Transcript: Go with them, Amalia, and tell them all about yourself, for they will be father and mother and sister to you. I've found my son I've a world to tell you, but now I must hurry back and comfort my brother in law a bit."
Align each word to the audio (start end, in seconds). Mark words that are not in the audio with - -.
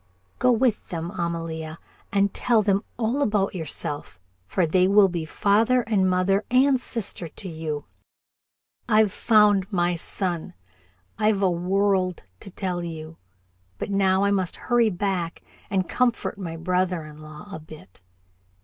Go 0.39 0.51
with 0.51 0.89
them, 0.89 1.11
Amalia, 1.11 1.77
and 2.11 2.33
tell 2.33 2.63
them 2.63 2.83
all 2.97 3.21
about 3.21 3.53
yourself, 3.53 4.19
for 4.47 4.65
they 4.65 4.87
will 4.87 5.09
be 5.09 5.25
father 5.25 5.81
and 5.83 6.09
mother 6.09 6.43
and 6.49 6.81
sister 6.81 7.27
to 7.27 7.47
you. 7.47 7.85
I've 8.89 9.11
found 9.11 9.71
my 9.71 9.93
son 9.93 10.55
I've 11.19 11.43
a 11.43 11.51
world 11.51 12.23
to 12.39 12.49
tell 12.49 12.83
you, 12.83 13.17
but 13.77 13.91
now 13.91 14.23
I 14.23 14.31
must 14.31 14.55
hurry 14.55 14.89
back 14.89 15.43
and 15.69 15.87
comfort 15.87 16.35
my 16.39 16.57
brother 16.57 17.05
in 17.05 17.19
law 17.21 17.47
a 17.51 17.59
bit." 17.59 18.01